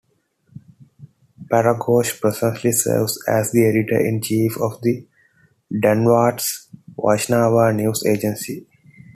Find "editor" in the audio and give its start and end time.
3.67-4.03